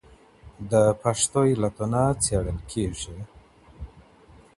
[0.71, 3.17] د پېښو علتونه څېړل کیږي.